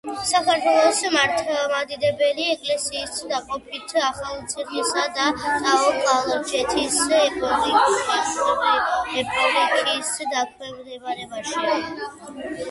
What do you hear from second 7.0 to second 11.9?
ეპარქიის დაქვემდებარებაშია.